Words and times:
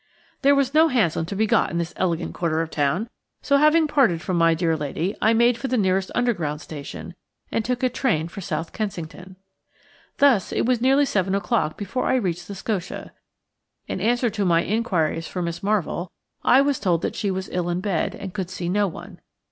There 0.41 0.55
was 0.55 0.73
no 0.73 0.87
hansom 0.87 1.27
to 1.27 1.35
be 1.35 1.45
got 1.45 1.69
in 1.69 1.77
this 1.77 1.93
elegant 1.95 2.33
quarter 2.33 2.63
of 2.63 2.71
the 2.71 2.75
town, 2.75 3.07
so, 3.43 3.57
having 3.57 3.87
parted 3.87 4.19
from 4.19 4.35
my 4.35 4.55
dear 4.55 4.75
lady, 4.75 5.15
I 5.21 5.33
made 5.33 5.59
for 5.59 5.67
the 5.67 5.77
nearest 5.77 6.09
Underground 6.15 6.59
station, 6.59 7.13
and 7.51 7.63
took 7.63 7.83
a 7.83 7.87
train 7.89 8.27
for 8.27 8.41
South 8.41 8.73
Kensington. 8.73 9.35
Thus 10.17 10.51
it 10.51 10.65
was 10.65 10.81
nearly 10.81 11.05
seven 11.05 11.35
o'clock 11.35 11.77
before 11.77 12.07
I 12.07 12.15
reached 12.15 12.47
the 12.47 12.55
Scotia. 12.55 13.11
In 13.87 14.01
answer 14.01 14.31
to 14.31 14.43
my 14.43 14.63
inquiries 14.63 15.27
for 15.27 15.43
Miss 15.43 15.61
Marvell, 15.61 16.11
I 16.43 16.61
was 16.61 16.79
told 16.79 17.03
that 17.03 17.15
she 17.15 17.29
was 17.29 17.47
ill 17.51 17.69
in 17.69 17.79
bed 17.79 18.15
and 18.15 18.33
could 18.33 18.49
see 18.49 18.69
no 18.69 18.87
one. 18.87 19.19